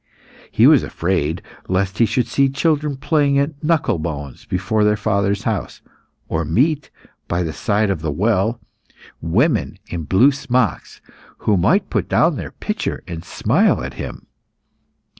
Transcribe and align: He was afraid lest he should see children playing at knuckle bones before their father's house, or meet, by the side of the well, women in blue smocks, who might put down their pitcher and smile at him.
He 0.51 0.65
was 0.65 0.81
afraid 0.81 1.43
lest 1.67 1.99
he 1.99 2.07
should 2.07 2.25
see 2.25 2.49
children 2.49 2.97
playing 2.97 3.37
at 3.37 3.63
knuckle 3.63 3.99
bones 3.99 4.45
before 4.45 4.83
their 4.83 4.97
father's 4.97 5.43
house, 5.43 5.83
or 6.27 6.43
meet, 6.43 6.89
by 7.27 7.43
the 7.43 7.53
side 7.53 7.91
of 7.91 8.01
the 8.01 8.09
well, 8.11 8.59
women 9.21 9.77
in 9.89 10.05
blue 10.05 10.31
smocks, 10.31 11.01
who 11.45 11.55
might 11.55 11.91
put 11.91 12.09
down 12.09 12.35
their 12.35 12.49
pitcher 12.49 13.03
and 13.07 13.23
smile 13.23 13.83
at 13.83 13.93
him. 13.93 14.25